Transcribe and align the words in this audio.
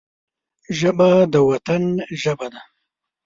ژبه 0.79 1.09
د 1.33 1.35
وطن 1.49 1.83
ژبه 2.21 2.47
ده 2.53 2.61